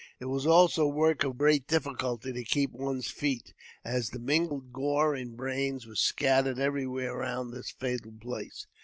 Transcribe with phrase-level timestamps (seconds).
[0.19, 3.53] It was also a work of great difficulty to keep one's feet,
[3.85, 8.65] as the mingled gore and brains were scattered everywhere round this fatal place.